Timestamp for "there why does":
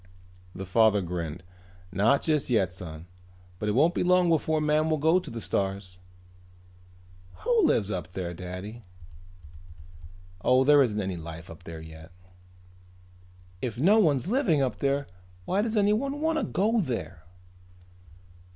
14.79-15.77